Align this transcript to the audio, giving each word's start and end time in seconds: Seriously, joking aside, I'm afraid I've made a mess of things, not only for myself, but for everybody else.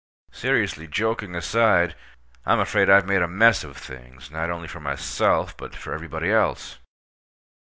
Seriously, 0.31 0.87
joking 0.87 1.35
aside, 1.35 1.93
I'm 2.43 2.59
afraid 2.59 2.89
I've 2.89 3.05
made 3.05 3.21
a 3.21 3.27
mess 3.27 3.63
of 3.63 3.77
things, 3.77 4.31
not 4.31 4.49
only 4.49 4.67
for 4.67 4.79
myself, 4.79 5.55
but 5.55 5.75
for 5.75 5.93
everybody 5.93 6.31
else. 6.31 6.79